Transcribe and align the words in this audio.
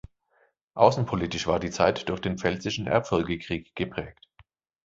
Außenpolitisch 0.73 1.45
war 1.45 1.59
die 1.59 1.69
Zeit 1.69 2.09
durch 2.09 2.19
den 2.21 2.39
Pfälzischen 2.39 2.87
Erbfolgekrieg 2.87 3.75
geprägt. 3.75 4.27